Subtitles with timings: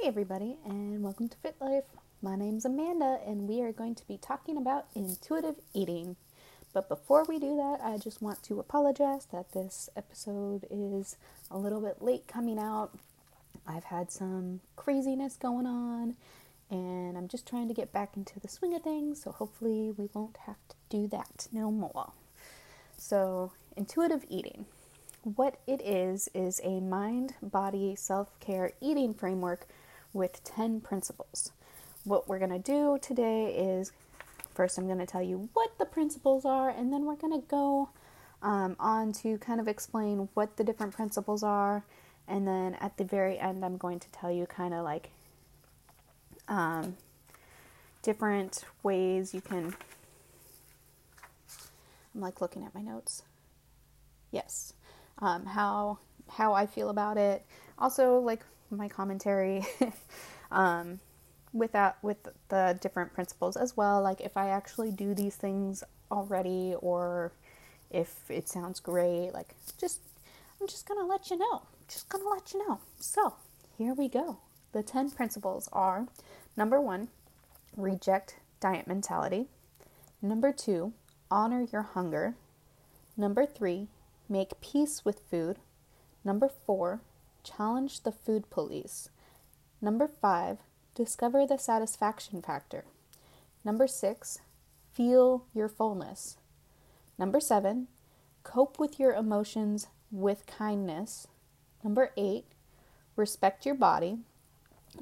[0.00, 1.84] Hey, everybody, and welcome to Fit Life.
[2.22, 6.16] My name's Amanda, and we are going to be talking about intuitive eating.
[6.72, 11.16] But before we do that, I just want to apologize that this episode is
[11.50, 12.92] a little bit late coming out.
[13.66, 16.16] I've had some craziness going on,
[16.70, 20.08] and I'm just trying to get back into the swing of things, so hopefully, we
[20.14, 22.12] won't have to do that no more.
[22.96, 24.64] So, intuitive eating.
[25.24, 29.66] What it is, is a mind body self care eating framework
[30.12, 31.52] with 10 principles.
[32.04, 33.92] What we're going to do today is
[34.54, 37.46] first, I'm going to tell you what the principles are, and then we're going to
[37.46, 37.90] go
[38.42, 41.84] um, on to kind of explain what the different principles are.
[42.26, 45.10] And then at the very end, I'm going to tell you kind of like
[46.48, 46.96] um,
[48.02, 49.74] different ways you can.
[52.14, 53.22] I'm like looking at my notes.
[54.30, 54.74] Yes,
[55.18, 55.98] um, how
[56.28, 57.44] how I feel about it.
[57.78, 59.64] Also, like my commentary
[60.50, 61.00] um,
[61.52, 64.02] with that with the different principles as well.
[64.02, 67.32] Like if I actually do these things already, or
[67.90, 70.00] if it sounds great, like just
[70.60, 71.62] I'm just gonna let you know.
[71.88, 72.80] Just gonna let you know.
[72.98, 73.34] So
[73.76, 74.38] here we go.
[74.72, 76.06] The ten principles are
[76.56, 77.08] number one,
[77.76, 79.46] reject diet mentality.
[80.22, 80.92] Number two,
[81.30, 82.34] honor your hunger.
[83.16, 83.88] Number three,
[84.28, 85.56] make peace with food.
[86.24, 87.00] Number four,
[87.42, 89.08] challenge the food police.
[89.80, 90.58] Number five,
[90.94, 92.84] discover the satisfaction factor.
[93.64, 94.38] Number six,
[94.92, 96.36] feel your fullness.
[97.18, 97.88] Number seven,
[98.42, 101.26] cope with your emotions with kindness.
[101.84, 102.46] Number eight,
[103.16, 104.18] respect your body.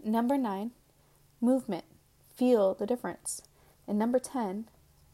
[0.05, 0.73] Number nine,
[1.41, 1.85] movement,
[2.35, 3.43] feel the difference.
[3.87, 4.67] And number 10,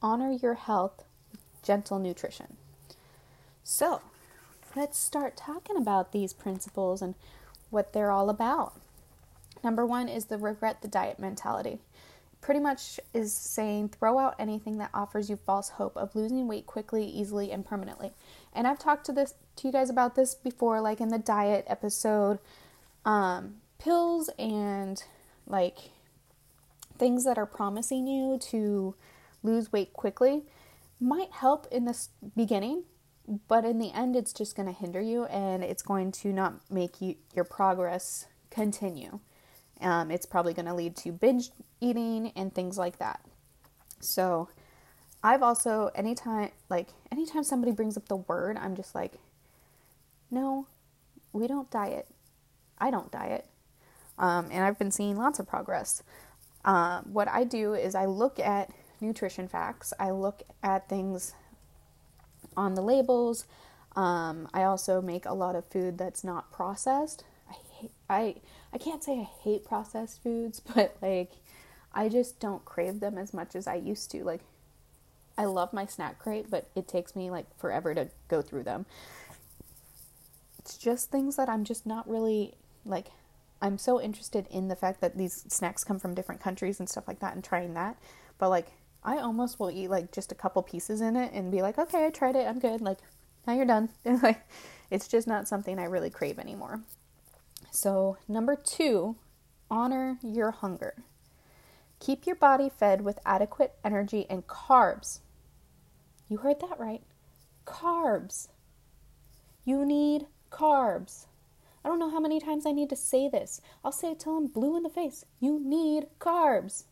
[0.03, 2.57] honor your health with gentle nutrition.
[3.63, 4.03] So,
[4.77, 7.15] let's start talking about these principles and
[7.71, 8.75] what they're all about.
[9.63, 11.79] Number one is the regret the diet mentality.
[12.41, 16.67] Pretty much is saying throw out anything that offers you false hope of losing weight
[16.67, 18.13] quickly, easily, and permanently.
[18.53, 21.65] And I've talked to this to you guys about this before, like in the diet
[21.69, 22.39] episode.
[23.05, 25.03] Um, pills and
[25.47, 25.77] like
[26.99, 28.95] things that are promising you to
[29.43, 30.43] lose weight quickly
[31.01, 31.99] might help in the
[32.37, 32.85] beginning
[33.49, 36.55] but in the end it's just going to hinder you and it's going to not
[36.71, 39.21] make you your progress continue.
[39.81, 43.21] Um, it's probably going to lead to binge eating and things like that.
[44.01, 44.49] So
[45.23, 49.15] i've also anytime like anytime somebody brings up the word i'm just like
[50.31, 50.67] no
[51.35, 52.07] we don't diet.
[52.79, 53.47] I don't diet.
[54.19, 56.03] Um, and i've been seeing lots of progress.
[56.65, 58.71] Um, what i do is i look at
[59.01, 59.93] nutrition facts.
[59.99, 61.35] I look at things
[62.57, 63.47] on the labels.
[63.97, 67.25] Um, I also make a lot of food that's not processed.
[67.49, 68.35] I hate, I
[68.73, 71.33] I can't say I hate processed foods, but like
[71.93, 74.25] I just don't crave them as much as I used to.
[74.25, 74.41] Like
[75.39, 78.87] I love my snack crate, but it takes me like forever to go through them.
[80.59, 82.55] It's just things that I'm just not really
[82.85, 83.09] like
[83.63, 87.09] I'm so interested in the fact that these snacks come from different countries and stuff
[87.09, 87.97] like that and trying that.
[88.39, 88.69] But like
[89.05, 92.07] I almost will eat like just a couple pieces in it and be like, okay,
[92.07, 92.81] I tried it, I'm good.
[92.81, 92.99] Like,
[93.47, 93.91] now you're done.
[94.23, 94.41] like,
[94.91, 96.83] it's just not something I really crave anymore.
[97.71, 99.17] So, number two,
[99.71, 101.05] honor your hunger.
[102.01, 105.21] Keep your body fed with adequate energy and carbs.
[106.29, 107.03] You heard that right.
[107.67, 108.49] Carbs.
[109.65, 111.27] You need carbs.
[111.85, 113.61] I don't know how many times I need to say this.
[113.85, 115.25] I'll say it till I'm blue in the face.
[115.41, 116.85] You need carbs.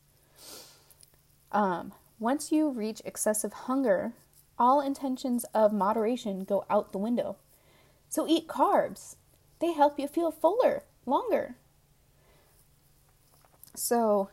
[1.50, 4.12] Um, once you reach excessive hunger,
[4.56, 7.36] all intentions of moderation go out the window.
[8.08, 9.16] So eat carbs.
[9.58, 11.56] They help you feel fuller longer.
[13.74, 14.30] So,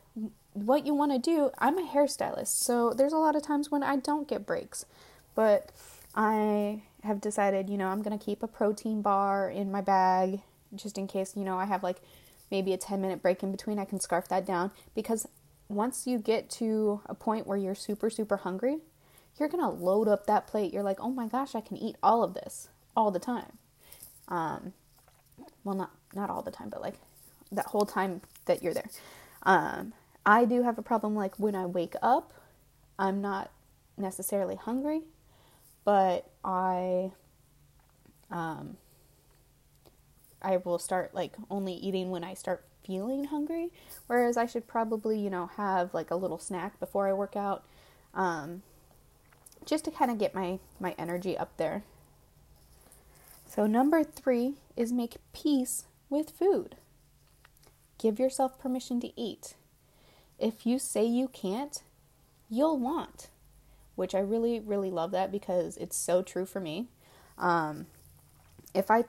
[0.53, 3.81] what you want to do, I'm a hairstylist, so there's a lot of times when
[3.81, 4.85] I don't get breaks,
[5.33, 5.71] but
[6.13, 10.41] I have decided, you know, I'm going to keep a protein bar in my bag
[10.75, 12.01] just in case, you know, I have like
[12.51, 15.25] maybe a 10 minute break in between, I can scarf that down because
[15.69, 18.79] once you get to a point where you're super, super hungry,
[19.37, 20.73] you're gonna load up that plate.
[20.73, 23.57] You're like, oh my gosh, I can eat all of this all the time.
[24.27, 24.73] Um,
[25.63, 26.95] well, not not all the time, but like
[27.51, 28.89] that whole time that you're there.
[29.43, 29.93] Um,
[30.25, 32.33] I do have a problem like when I wake up,
[32.97, 33.51] I'm not
[33.97, 35.03] necessarily hungry,
[35.85, 37.11] but I
[38.31, 38.77] um,
[40.41, 43.69] I will start like only eating when I start feeling hungry.
[44.07, 47.63] Whereas I should probably, you know, have like a little snack before I work out,
[48.15, 48.63] um,
[49.65, 51.83] just to kind of get my my energy up there.
[53.45, 56.75] So number three is make peace with food.
[57.99, 59.55] give yourself permission to eat.
[60.39, 61.83] If you say you can't,
[62.49, 63.29] you'll want,
[63.95, 66.87] which I really, really love that because it's so true for me.
[67.37, 67.87] Um,
[68.73, 69.03] if I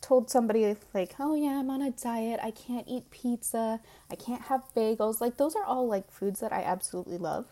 [0.00, 3.80] told somebody, like, oh yeah, I'm on a diet, I can't eat pizza,
[4.10, 7.46] I can't have bagels, like, those are all like foods that I absolutely love.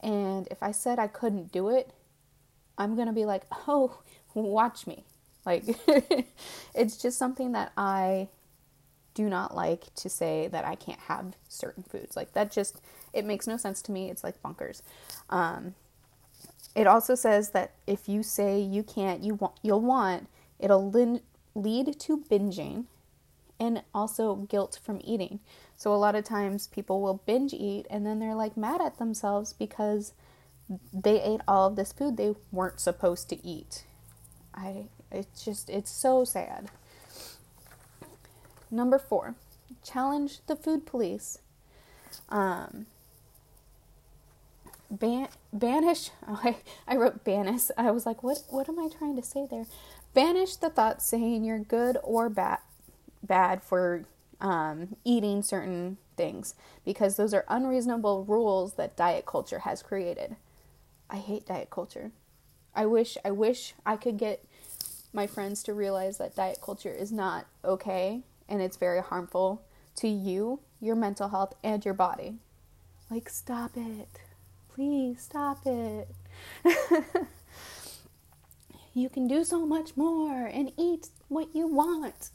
[0.00, 1.92] And if I said I couldn't do it,
[2.78, 4.00] I'm gonna be like, oh,
[4.34, 5.04] watch me.
[5.46, 5.64] Like,
[6.74, 8.28] it's just something that I
[9.14, 12.16] do not like to say that I can't have certain foods.
[12.16, 12.80] Like, that just,
[13.12, 14.10] it makes no sense to me.
[14.10, 14.82] It's like bunkers.
[15.30, 15.74] Um,
[16.74, 20.28] it also says that if you say you can't, you want, you'll want,
[20.60, 21.22] it'll lin-
[21.54, 22.84] lead to binging
[23.58, 25.40] and also guilt from eating.
[25.76, 28.98] So a lot of times people will binge eat and then they're like mad at
[28.98, 30.12] themselves because
[30.92, 33.84] they ate all of this food they weren't supposed to eat.
[34.54, 36.70] I it's just it's so sad.
[38.70, 39.34] Number 4.
[39.84, 41.38] Challenge the food police.
[42.28, 42.86] Um
[44.90, 46.56] ban- banish oh, I,
[46.86, 47.64] I wrote banish.
[47.76, 49.66] I was like what what am i trying to say there?
[50.14, 52.58] Banish the thought saying you're good or bad
[53.22, 54.04] bad for
[54.40, 56.54] um, eating certain things
[56.84, 60.36] because those are unreasonable rules that diet culture has created.
[61.08, 62.12] I hate diet culture.
[62.74, 64.44] I wish i wish i could get
[65.12, 69.62] my friends to realize that diet culture is not okay and it's very harmful
[69.96, 72.36] to you your mental health and your body.
[73.10, 74.29] Like stop it
[74.80, 76.08] please stop it.
[78.94, 82.30] you can do so much more and eat what you want.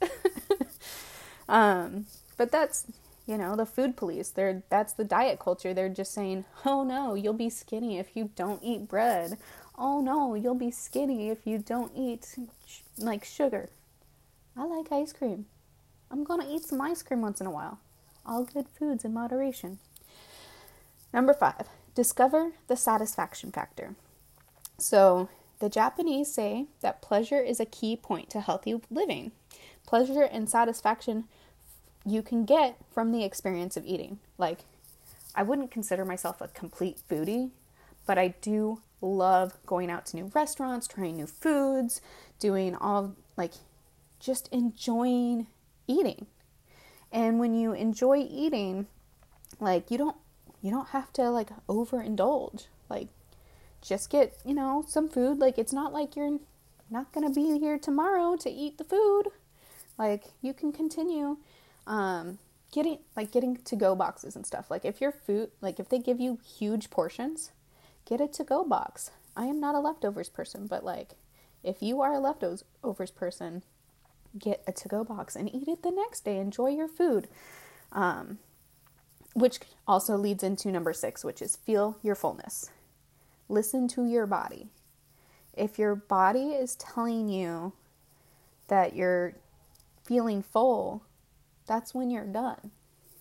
[1.50, 2.06] um,
[2.38, 2.86] but that's,
[3.25, 4.30] you know, the food police.
[4.30, 5.74] They're that's the diet culture.
[5.74, 9.39] They're just saying, "Oh no, you'll be skinny if you don't eat bread.
[9.75, 12.36] Oh no, you'll be skinny if you don't eat
[12.68, 13.69] sh- like sugar."
[14.56, 15.47] I like ice cream.
[16.12, 17.80] I'm going to eat some ice cream once in a while.
[18.24, 19.80] All good foods in moderation.
[21.12, 23.95] Number 5 Discover the satisfaction factor.
[24.77, 29.31] So, the Japanese say that pleasure is a key point to healthy living.
[29.88, 31.24] Pleasure and satisfaction
[32.06, 34.19] you can get from the experience of eating.
[34.38, 34.65] Like,
[35.33, 37.51] I wouldn't consider myself a complete foodie,
[38.06, 42.01] but I do love going out to new restaurants, trying new foods,
[42.39, 43.53] doing all like
[44.19, 45.47] just enjoying
[45.88, 46.25] eating.
[47.12, 48.88] And when you enjoy eating,
[49.59, 50.18] like you don't
[50.66, 52.66] you don't have to like overindulge.
[52.90, 53.10] Like
[53.84, 55.38] just get, you know, some food.
[55.38, 56.40] Like it's not like you're
[56.90, 59.26] not going to be here tomorrow to eat the food.
[60.00, 61.38] Like you can continue
[61.86, 62.40] um
[62.72, 64.72] getting like getting to go boxes and stuff.
[64.72, 67.52] Like if your food like if they give you huge portions,
[68.04, 69.12] get a to go box.
[69.38, 71.12] I am not a leftovers person, but like
[71.64, 73.62] if you are a leftovers person,
[74.40, 76.40] get a to go box and eat it the next day.
[76.40, 77.28] Enjoy your food.
[77.92, 78.40] Um,
[79.36, 82.72] which also leads into number six, which is feel your fullness.
[83.50, 84.70] Listen to your body.
[85.54, 87.74] If your body is telling you
[88.70, 89.36] that you're
[90.04, 91.04] feeling full,
[91.68, 92.72] that's when you're done.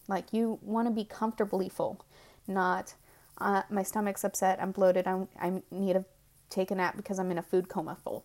[0.07, 2.05] Like you want to be comfortably full,
[2.47, 2.95] not
[3.39, 6.05] uh, my stomach's upset, I'm bloated, I'm, I need to
[6.49, 8.25] take a nap because I'm in a food coma full.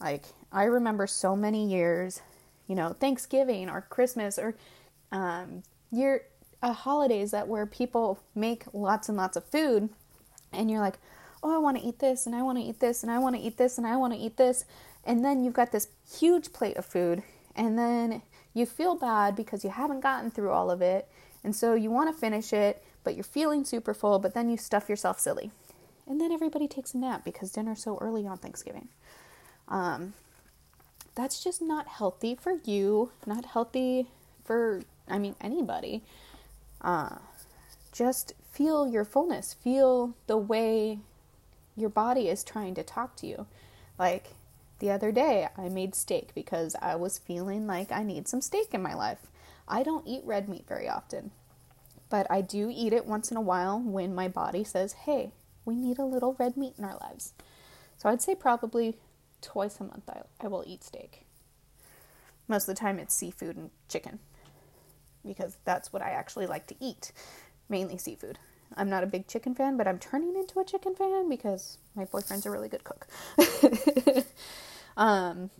[0.00, 2.20] Like, I remember so many years,
[2.66, 4.54] you know, Thanksgiving or Christmas or
[5.10, 6.22] um, year
[6.62, 9.88] uh, holidays that where people make lots and lots of food
[10.52, 10.98] and you're like
[11.42, 13.36] oh i want to eat this and i want to eat this and i want
[13.36, 14.64] to eat this and i want to eat this
[15.04, 15.88] and then you've got this
[16.18, 17.22] huge plate of food
[17.54, 18.22] and then
[18.54, 21.08] you feel bad because you haven't gotten through all of it
[21.44, 24.56] and so you want to finish it but you're feeling super full but then you
[24.56, 25.50] stuff yourself silly.
[26.06, 28.88] And then everybody takes a nap because dinner's so early on thanksgiving.
[29.68, 30.14] Um,
[31.14, 34.06] that's just not healthy for you not healthy
[34.44, 36.00] for i mean anybody
[36.80, 37.16] uh,
[37.92, 41.00] just feel your fullness, feel the way
[41.76, 43.46] your body is trying to talk to you.
[43.98, 44.34] Like
[44.78, 48.72] the other day, I made steak because I was feeling like I need some steak
[48.72, 49.26] in my life.
[49.66, 51.30] I don't eat red meat very often,
[52.08, 55.32] but I do eat it once in a while when my body says, hey,
[55.64, 57.34] we need a little red meat in our lives.
[57.98, 58.96] So I'd say probably
[59.42, 61.26] twice a month I, I will eat steak.
[62.46, 64.20] Most of the time it's seafood and chicken
[65.28, 67.12] because that's what I actually like to eat,
[67.68, 68.38] mainly seafood.
[68.76, 72.04] I'm not a big chicken fan, but I'm turning into a chicken fan because my
[72.04, 73.06] boyfriend's a really good cook.
[74.96, 75.50] um,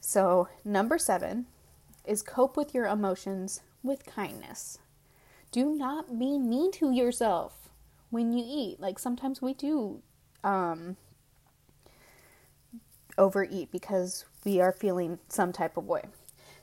[0.00, 1.46] so, number seven
[2.04, 4.78] is cope with your emotions with kindness.
[5.52, 7.68] Do not be mean to yourself
[8.10, 8.80] when you eat.
[8.80, 10.02] Like sometimes we do
[10.42, 10.96] um,
[13.16, 16.02] overeat because we are feeling some type of way.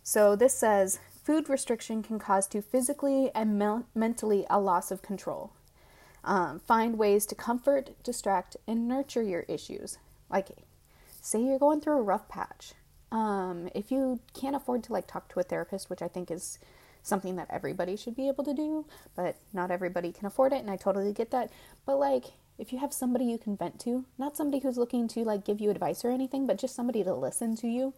[0.03, 5.01] So, this says food restriction can cause to physically and me- mentally a loss of
[5.01, 5.51] control.
[6.23, 9.97] Um, find ways to comfort, distract, and nurture your issues.
[10.29, 10.49] Like,
[11.21, 12.73] say you're going through a rough patch.
[13.11, 16.59] Um, if you can't afford to like talk to a therapist, which I think is
[17.03, 18.85] something that everybody should be able to do,
[19.15, 21.51] but not everybody can afford it, and I totally get that.
[21.85, 22.25] But like,
[22.57, 25.59] if you have somebody you can vent to, not somebody who's looking to like give
[25.59, 27.93] you advice or anything, but just somebody to listen to you,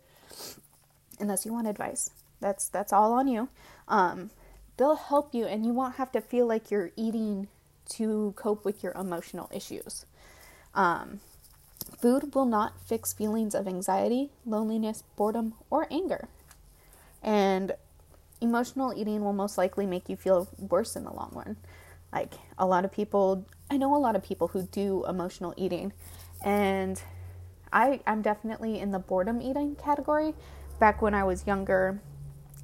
[1.19, 2.09] unless you want advice,
[2.43, 3.49] that's that's all on you.
[3.87, 4.29] Um,
[4.77, 7.47] they'll help you, and you won't have to feel like you're eating
[7.89, 10.05] to cope with your emotional issues.
[10.75, 11.21] Um,
[11.99, 16.27] food will not fix feelings of anxiety, loneliness, boredom, or anger.
[17.21, 17.73] And
[18.41, 21.55] emotional eating will most likely make you feel worse in the long run.
[22.11, 25.93] Like a lot of people, I know a lot of people who do emotional eating,
[26.43, 27.01] and
[27.71, 30.35] I, I'm definitely in the boredom eating category.
[30.79, 32.01] Back when I was younger,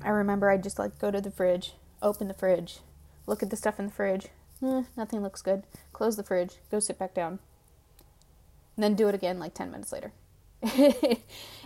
[0.03, 2.79] I remember I'd just like go to the fridge, open the fridge,
[3.27, 4.27] look at the stuff in the fridge.
[4.63, 5.63] Eh, nothing looks good.
[5.93, 7.39] Close the fridge, go sit back down.
[8.75, 10.13] And then do it again like 10 minutes later.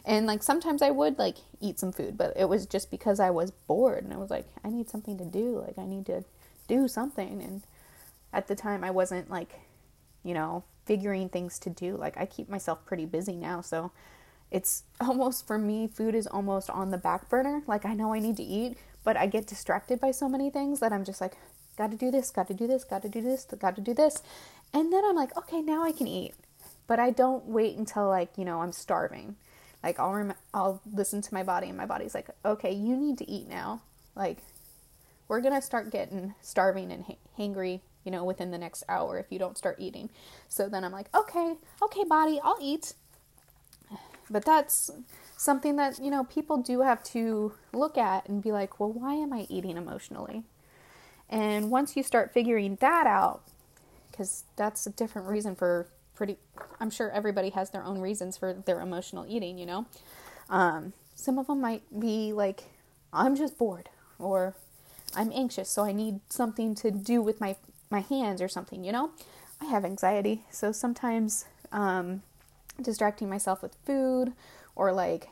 [0.06, 3.30] and like sometimes I would like eat some food, but it was just because I
[3.30, 5.63] was bored and I was like, I need something to do.
[5.66, 6.24] Like, I need to
[6.68, 7.42] do something.
[7.42, 7.63] And
[8.32, 9.60] at the time, I wasn't like,
[10.24, 11.98] you know, figuring things to do.
[11.98, 13.62] Like, I keep myself pretty busy now.
[13.62, 13.92] So
[14.53, 17.63] it's almost for me, food is almost on the back burner.
[17.67, 20.79] Like, I know I need to eat, but I get distracted by so many things
[20.79, 21.36] that I'm just like,
[21.77, 24.24] gotta do this, gotta do this, gotta do this, gotta do this.
[24.74, 26.33] And then I'm like, okay, now I can eat
[26.88, 29.36] but I don't wait until like you know I'm starving.
[29.83, 33.17] Like I'll rem- I'll listen to my body and my body's like, okay, you need
[33.19, 33.81] to eat now.
[34.15, 34.39] Like
[35.27, 39.31] we're gonna start getting starving and ha- hangry, you know, within the next hour if
[39.31, 40.10] you don't start eating.
[40.48, 42.93] So then I'm like, okay, okay, body, I'll eat.
[44.30, 44.89] But that's
[45.38, 49.13] something that you know people do have to look at and be like, well, why
[49.15, 50.44] am I eating emotionally?
[51.30, 53.42] And once you start figuring that out,
[54.13, 56.38] because that's a different reason for pretty
[56.80, 59.86] i'm sure everybody has their own reasons for their emotional eating you know
[60.50, 62.63] um, some of them might be like
[63.12, 63.89] i'm just bored
[64.20, 64.56] or
[65.15, 67.56] i'm anxious so i need something to do with my
[67.89, 69.10] my hands or something you know
[69.60, 72.22] i have anxiety so sometimes um,
[72.82, 74.34] distracting myself with food
[74.75, 75.30] or like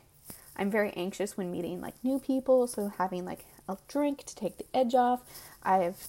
[0.57, 4.57] i'm very anxious when meeting like new people so having like a drink to take
[4.57, 5.21] the edge off
[5.63, 6.07] i've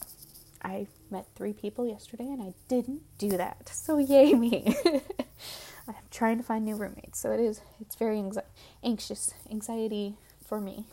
[0.65, 3.71] I met three people yesterday and I didn't do that.
[3.83, 4.77] So yay me.
[5.89, 7.19] I'm trying to find new roommates.
[7.19, 8.45] So it is it's very anxi-
[8.85, 10.15] anxious anxiety
[10.47, 10.87] for me.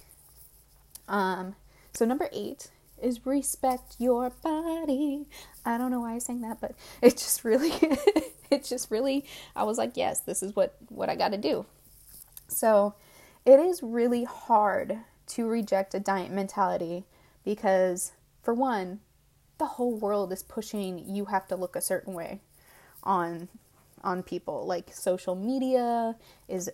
[1.08, 1.55] Um
[1.93, 5.27] so number 8 is respect your body.
[5.65, 7.72] I don't know why I sang that, but it just really
[8.51, 9.25] it just really
[9.56, 11.65] I was like, yes, this is what what I got to do.
[12.48, 12.96] So
[13.46, 17.06] it is really hard to reject a diet mentality
[17.46, 19.00] because for one,
[19.58, 22.41] the whole world is pushing you have to look a certain way
[23.03, 23.50] on
[24.03, 24.65] on people.
[24.65, 26.15] Like social media
[26.48, 26.70] is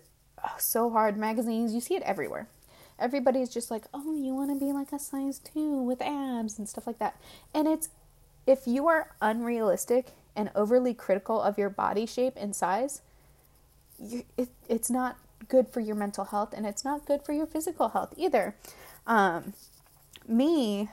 [0.58, 1.16] so hard.
[1.16, 2.48] Magazines you see it everywhere.
[2.98, 6.68] Everybody's just like oh you want to be like a size 2 with abs and
[6.68, 7.20] stuff like that.
[7.52, 7.90] And it's
[8.46, 13.02] if you are unrealistic and overly critical of your body shape and size
[13.98, 17.46] you, it, it's not good for your mental health and it's not good for your
[17.46, 18.54] physical health either
[19.06, 19.54] um,
[20.28, 20.88] me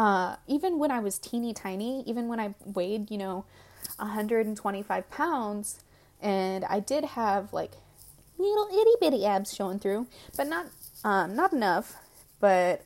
[0.00, 3.44] uh, even when I was teeny tiny, even when I weighed, you know,
[3.98, 5.80] 125 pounds,
[6.22, 7.72] and I did have like
[8.38, 10.06] little itty bitty abs showing through,
[10.38, 10.68] but not
[11.04, 11.96] um, not enough.
[12.40, 12.82] But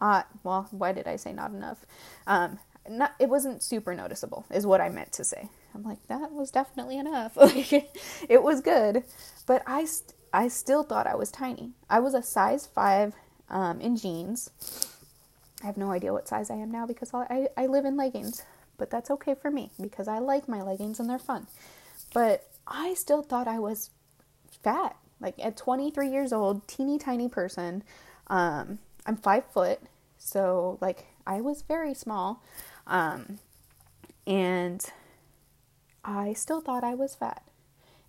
[0.00, 1.84] uh, well, why did I say not enough?
[2.26, 2.58] Um,
[2.90, 5.48] not it wasn't super noticeable, is what I meant to say.
[5.74, 7.32] I'm like that was definitely enough.
[7.36, 9.04] it was good,
[9.46, 11.72] but I st- I still thought I was tiny.
[11.88, 13.14] I was a size five
[13.48, 14.50] um, in jeans
[15.62, 18.42] I have no idea what size I am now because I, I live in leggings,
[18.76, 21.48] but that's okay for me because I like my leggings and they're fun.
[22.14, 23.90] But I still thought I was
[24.62, 24.96] fat.
[25.20, 27.82] Like at 23 years old, teeny tiny person.
[28.28, 29.80] Um, I'm five foot,
[30.16, 32.40] so like I was very small.
[32.88, 33.38] Um,
[34.26, 34.84] and
[36.04, 37.42] I still thought I was fat.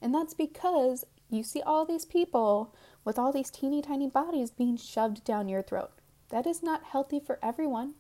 [0.02, 4.78] And that's because you see all these people with all these teeny tiny bodies being
[4.78, 5.92] shoved down your throat.
[6.30, 7.94] That is not healthy for everyone.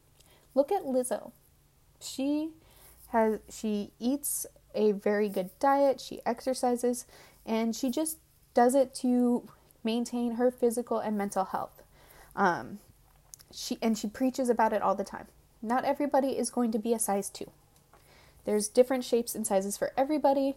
[0.56, 1.32] Look at Lizzo.
[2.00, 2.52] She
[3.10, 7.06] has she eats a very good diet, she exercises,
[7.46, 8.18] and she just
[8.54, 9.48] does it to
[9.84, 11.82] maintain her physical and mental health.
[12.36, 12.80] Um,
[13.52, 15.28] she and she preaches about it all the time.
[15.62, 17.50] Not everybody is going to be a size 2.
[18.46, 20.56] There's different shapes and sizes for everybody.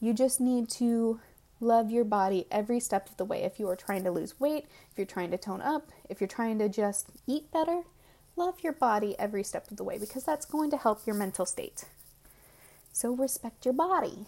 [0.00, 1.20] You just need to
[1.60, 3.42] Love your body every step of the way.
[3.42, 6.28] If you are trying to lose weight, if you're trying to tone up, if you're
[6.28, 7.82] trying to just eat better,
[8.36, 11.46] love your body every step of the way because that's going to help your mental
[11.46, 11.84] state.
[12.92, 14.26] So respect your body.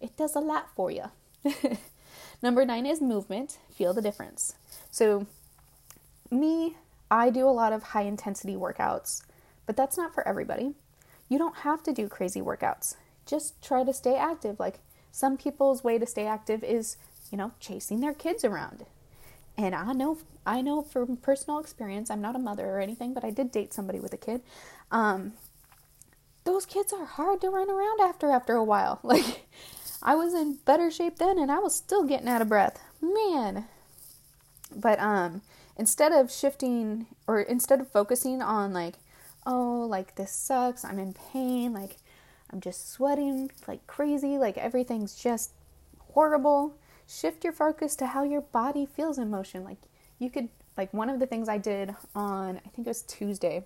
[0.00, 1.10] It does a lot for you.
[2.42, 3.58] Number nine is movement.
[3.70, 4.54] Feel the difference.
[4.90, 5.26] So,
[6.30, 6.76] me,
[7.12, 9.20] I do a lot of high intensity workouts,
[9.66, 10.72] but that's not for everybody.
[11.28, 12.96] You don't have to do crazy workouts.
[13.26, 14.58] Just try to stay active.
[14.58, 14.78] Like
[15.10, 16.96] some people's way to stay active is,
[17.30, 18.86] you know, chasing their kids around.
[19.58, 20.16] And I know,
[20.46, 23.74] I know from personal experience, I'm not a mother or anything, but I did date
[23.74, 24.40] somebody with a kid.
[24.90, 25.34] Um,
[26.44, 29.00] those kids are hard to run around after after a while.
[29.04, 29.46] Like
[30.02, 32.80] I was in better shape then and I was still getting out of breath.
[33.02, 33.66] Man.
[34.74, 35.42] But um
[35.76, 38.96] instead of shifting or instead of focusing on like
[39.46, 41.96] oh like this sucks, I'm in pain, like
[42.52, 45.52] I'm just sweating like crazy, like everything's just
[45.98, 46.76] horrible.
[47.06, 49.64] Shift your focus to how your body feels in motion.
[49.64, 49.78] Like
[50.18, 53.64] you could like one of the things I did on I think it was Tuesday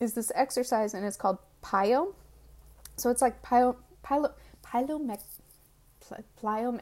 [0.00, 2.14] is this exercise and it's called plyo.
[2.96, 4.32] So it's like plyo plyo
[4.64, 5.22] plyomet
[6.40, 6.80] plyomet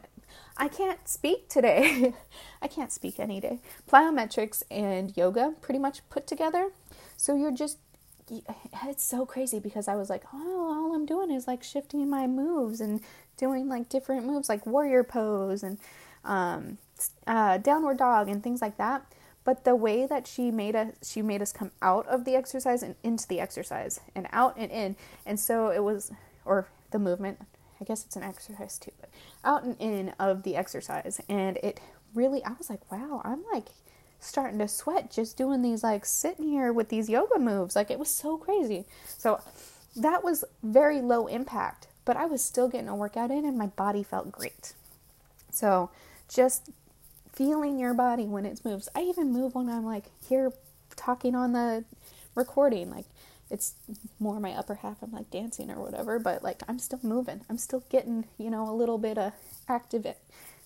[0.57, 2.13] I can't speak today.
[2.61, 3.59] I can't speak any day.
[3.89, 6.71] Plyometrics and yoga pretty much put together.
[7.17, 7.77] So you're just
[8.83, 12.27] it's so crazy because I was like, oh, all I'm doing is like shifting my
[12.27, 13.01] moves and
[13.37, 15.77] doing like different moves like warrior pose and
[16.23, 16.77] um,
[17.27, 19.05] uh, downward dog and things like that.
[19.43, 22.83] But the way that she made us, she made us come out of the exercise
[22.83, 24.95] and into the exercise and out and in.
[25.25, 26.11] And so it was,
[26.45, 27.39] or the movement,
[27.81, 29.09] I guess it's an exercise too, but
[29.43, 31.19] out and in of the exercise.
[31.27, 31.79] And it
[32.13, 33.67] really, I was like, wow, I'm like
[34.19, 37.75] starting to sweat just doing these, like sitting here with these yoga moves.
[37.75, 38.85] Like it was so crazy.
[39.05, 39.41] So
[39.95, 43.67] that was very low impact, but I was still getting a workout in and my
[43.67, 44.73] body felt great.
[45.49, 45.89] So
[46.29, 46.69] just
[47.33, 48.89] feeling your body when it moves.
[48.95, 50.51] I even move when I'm like here
[50.95, 51.83] talking on the
[52.35, 52.91] recording.
[52.91, 53.05] Like
[53.51, 53.73] it's
[54.17, 55.03] more my upper half.
[55.03, 57.41] I'm like dancing or whatever, but like I'm still moving.
[57.49, 59.33] I'm still getting, you know, a little bit of
[59.67, 60.07] active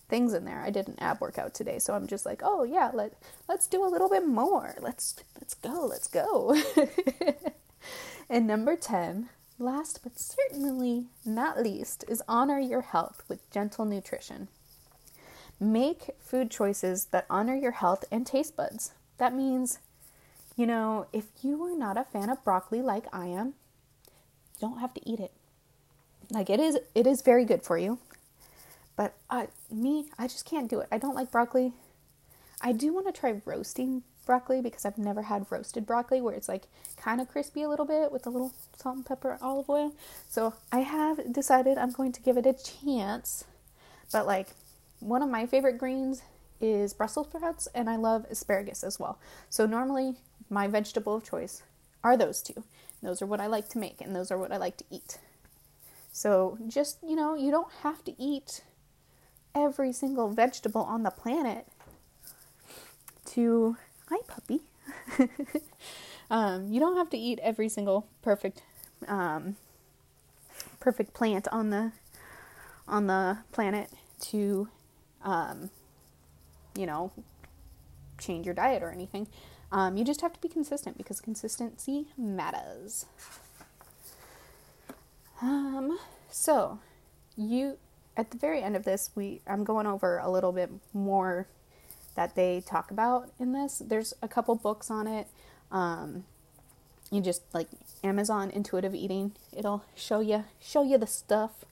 [0.07, 0.61] things in there.
[0.61, 3.13] I did an ab workout today, so I'm just like, oh yeah, let
[3.49, 4.75] let's do a little bit more.
[4.79, 6.55] Let's let's go, let's go.
[8.29, 14.47] and number ten, last but certainly not least, is honor your health with gentle nutrition.
[15.59, 18.91] Make food choices that honor your health and taste buds.
[19.17, 19.79] That means
[20.55, 23.53] you know, if you are not a fan of broccoli like I am,
[24.59, 25.31] you don't have to eat it.
[26.31, 27.99] Like it is it is very good for you.
[28.95, 30.87] But uh, me, I just can't do it.
[30.91, 31.73] I don't like broccoli.
[32.61, 36.47] I do want to try roasting broccoli because I've never had roasted broccoli where it's
[36.49, 39.93] like kind of crispy a little bit with a little salt and pepper olive oil.
[40.29, 43.43] So I have decided I'm going to give it a chance.
[44.11, 44.47] But like
[44.99, 46.21] one of my favorite greens
[46.61, 49.19] is Brussels sprouts and I love asparagus as well.
[49.49, 50.15] So normally
[50.49, 51.63] my vegetable of choice
[52.03, 52.63] are those two.
[53.01, 55.19] Those are what I like to make, and those are what I like to eat.
[56.11, 58.61] So just, you know, you don't have to eat
[59.53, 61.67] every single vegetable on the planet
[63.25, 63.77] to.
[64.09, 64.61] Hi, puppy.
[66.29, 68.61] um, you don't have to eat every single perfect,
[69.07, 69.55] um,
[70.79, 71.91] perfect plant on the
[72.87, 74.69] on the planet to,
[75.23, 75.69] um,
[76.77, 77.11] you know,
[78.17, 79.27] change your diet or anything.
[79.71, 83.05] Um, you just have to be consistent because consistency matters.
[85.41, 85.99] Um,
[86.29, 86.79] so
[87.35, 87.77] you
[88.17, 91.47] at the very end of this, we I'm going over a little bit more
[92.15, 93.81] that they talk about in this.
[93.85, 95.27] There's a couple books on it.
[95.71, 96.23] Um,
[97.11, 97.67] you just like
[98.03, 99.33] Amazon intuitive eating.
[99.55, 101.65] It'll show you show you the stuff,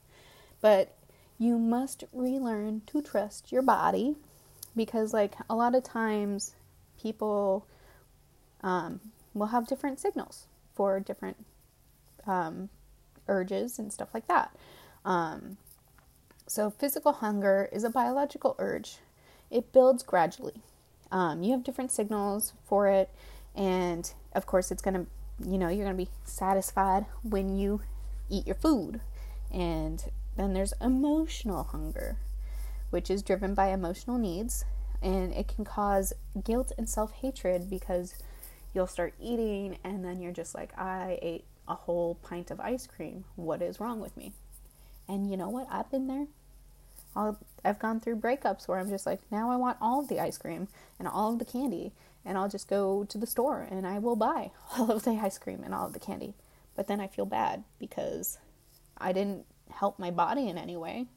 [0.62, 0.96] but
[1.40, 4.16] you must relearn to trust your body
[4.76, 6.54] because like a lot of times
[7.02, 7.66] people
[8.64, 9.00] um,
[9.34, 11.38] will have different signals for different
[12.26, 12.70] um,
[13.28, 14.56] urges and stuff like that.
[15.06, 15.58] Um,
[16.48, 18.98] so, physical hunger is a biological urge,
[19.52, 20.62] it builds gradually.
[21.12, 23.10] Um, you have different signals for it,
[23.56, 27.82] and of course, it's going to, you know, you're going to be satisfied when you
[28.30, 29.00] eat your food.
[29.52, 30.04] And
[30.36, 32.18] then there's emotional hunger,
[32.90, 34.66] which is driven by emotional needs,
[35.02, 38.16] and it can cause guilt and self hatred because
[38.74, 42.88] you'll start eating and then you're just like, I ate a whole pint of ice
[42.88, 43.26] cream.
[43.36, 44.34] What is wrong with me?
[45.08, 45.68] And you know what?
[45.70, 46.28] I've been there.
[47.16, 47.34] i
[47.64, 50.38] have gone through breakups where I'm just like, now I want all of the ice
[50.38, 50.68] cream
[51.00, 51.94] and all of the candy.
[52.26, 55.38] And I'll just go to the store and I will buy all of the ice
[55.38, 56.34] cream and all of the candy.
[56.76, 58.40] But then I feel bad because
[58.98, 61.08] I didn't help my body in any way.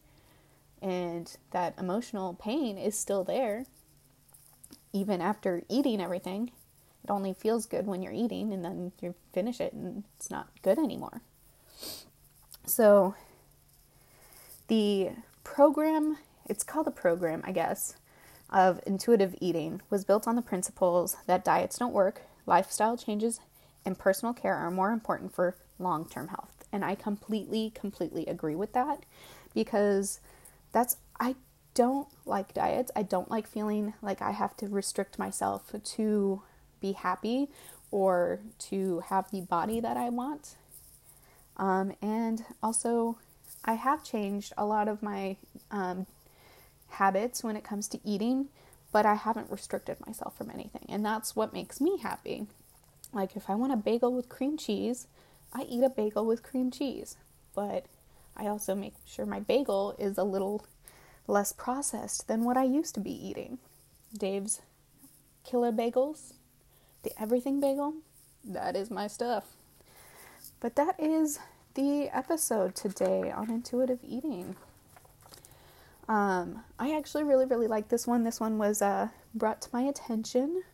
[0.83, 3.65] and that emotional pain is still there
[4.93, 6.51] even after eating everything.
[7.07, 10.49] It only feels good when you're eating and then you finish it and it's not
[10.63, 11.21] good anymore.
[12.65, 13.15] So
[14.67, 15.11] the
[15.45, 17.95] program, it's called a program, I guess,
[18.51, 23.39] of intuitive eating was built on the principles that diets don't work, lifestyle changes,
[23.85, 26.65] and personal care are more important for long term health.
[26.73, 29.05] And I completely, completely agree with that
[29.55, 30.19] because
[30.73, 31.37] that's, I
[31.75, 32.91] don't like diets.
[32.97, 36.43] I don't like feeling like I have to restrict myself to
[36.81, 37.49] be happy
[37.91, 40.57] or to have the body that I want.
[41.57, 43.19] Um, and also,
[43.65, 45.37] I have changed a lot of my
[45.71, 46.07] um,
[46.89, 48.49] habits when it comes to eating,
[48.93, 50.87] but I haven't restricted myself from anything.
[50.89, 52.47] And that's what makes me happy.
[53.13, 55.07] Like, if I want a bagel with cream cheese,
[55.53, 57.17] I eat a bagel with cream cheese.
[57.55, 57.87] But
[58.37, 60.67] I also make sure my bagel is a little
[61.27, 63.59] less processed than what I used to be eating.
[64.17, 64.61] Dave's
[65.45, 66.35] Killer Bagels,
[67.07, 67.95] the Everything Bagel,
[68.45, 69.45] that is my stuff.
[70.59, 71.39] But that is
[71.75, 74.57] the episode today on intuitive eating.
[76.09, 78.25] Um, I actually really, really like this one.
[78.25, 80.65] This one was uh, brought to my attention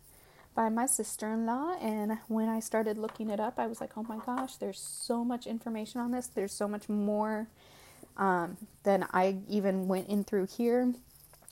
[0.54, 1.76] by my sister in law.
[1.82, 5.24] And when I started looking it up, I was like, oh my gosh, there's so
[5.24, 6.28] much information on this.
[6.28, 7.48] There's so much more
[8.16, 10.94] um, than I even went in through here.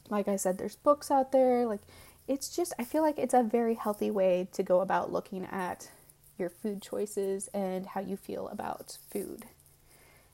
[0.09, 1.66] Like I said, there's books out there.
[1.66, 1.83] Like,
[2.31, 5.90] it's just, I feel like it's a very healthy way to go about looking at
[6.38, 9.47] your food choices and how you feel about food.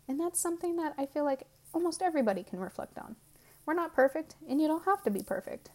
[0.07, 3.17] And that's something that I feel like almost everybody can reflect on.
[3.65, 5.71] We're not perfect, and you don't have to be perfect.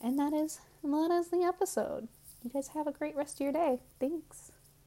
[0.00, 2.06] And that is that is the episode.
[2.44, 3.80] You guys have a great rest of your day.
[3.98, 4.52] Thanks.